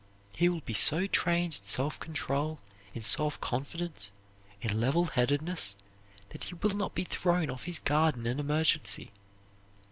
He 0.35 0.49
will 0.49 0.61
be 0.61 0.73
so 0.73 1.05
trained 1.05 1.59
in 1.61 1.65
self 1.69 1.99
control, 1.99 2.57
in 2.95 3.03
self 3.03 3.39
confidence, 3.39 4.11
in 4.59 4.81
level 4.81 5.05
headedness, 5.05 5.75
that 6.29 6.45
he 6.45 6.55
will 6.55 6.71
not 6.75 6.95
be 6.95 7.03
thrown 7.03 7.51
off 7.51 7.65
his 7.65 7.77
guard 7.77 8.15
in 8.17 8.25
an 8.25 8.39
emergency. 8.39 9.11